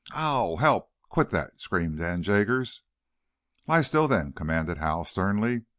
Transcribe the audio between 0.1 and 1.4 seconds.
"O o ow! Help! Quit